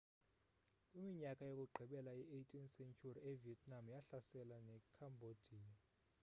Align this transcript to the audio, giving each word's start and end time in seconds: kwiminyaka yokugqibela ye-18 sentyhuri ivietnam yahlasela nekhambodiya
kwiminyaka 0.87 1.41
yokugqibela 1.49 2.11
ye-18 2.19 2.53
sentyhuri 2.73 3.19
ivietnam 3.31 3.85
yahlasela 3.93 4.55
nekhambodiya 4.67 5.73